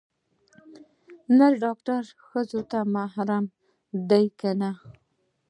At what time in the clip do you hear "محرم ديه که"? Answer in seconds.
2.93-4.49